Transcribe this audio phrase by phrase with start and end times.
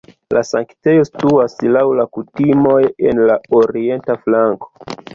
[0.35, 2.81] La sanktejo situas (laŭ la kutimoj)
[3.13, 4.77] en la orienta flanko.